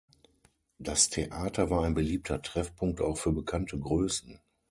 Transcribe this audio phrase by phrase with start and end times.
[0.79, 4.39] Das Theater war ein beliebter Treffpunkt auch für bekannte Größen.